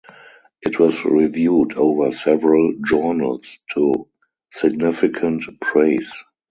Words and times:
It 0.63 0.79
was 0.79 1.05
reviewed 1.05 1.75
over 1.75 2.11
several 2.11 2.73
journals 2.83 3.59
to 3.75 4.07
significant 4.51 5.43
praise. 5.61 6.11